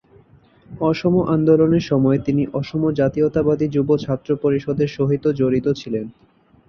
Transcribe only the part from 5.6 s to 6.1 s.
ছিলেন।